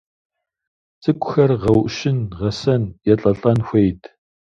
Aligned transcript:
Цӏыкӏухэр 1.01 1.51
гъэӀущын, 1.61 2.17
гъэсэн, 2.37 2.83
елӀэлӀэн 3.11 3.59
хуейт. 3.67 4.01